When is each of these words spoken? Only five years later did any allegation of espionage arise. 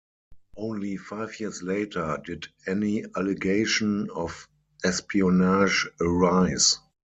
Only 0.57 0.97
five 0.97 1.39
years 1.39 1.61
later 1.61 2.19
did 2.25 2.47
any 2.65 3.05
allegation 3.15 4.09
of 4.09 4.47
espionage 4.83 5.87
arise. 6.01 6.79